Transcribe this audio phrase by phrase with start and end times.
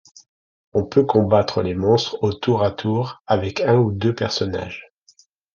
[0.73, 4.91] On peut combattre les monstres au tour à tour avec un ou deux personnages.